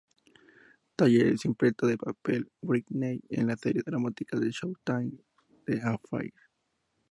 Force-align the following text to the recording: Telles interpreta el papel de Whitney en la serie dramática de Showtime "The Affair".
Telles 1.01 1.45
interpreta 1.45 1.85
el 1.91 1.99
papel 1.99 2.45
de 2.45 2.51
Whitney 2.67 3.21
en 3.29 3.45
la 3.45 3.55
serie 3.55 3.83
dramática 3.85 4.39
de 4.39 4.49
Showtime 4.49 5.11
"The 5.67 5.79
Affair". 5.83 6.33